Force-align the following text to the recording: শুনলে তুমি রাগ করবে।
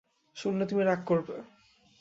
শুনলে 0.37 0.65
তুমি 0.65 0.81
রাগ 0.83 0.99
করবে। 1.05 1.35